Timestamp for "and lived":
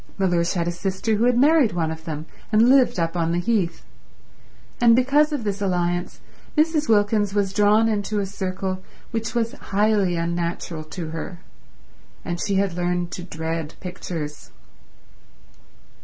2.51-2.99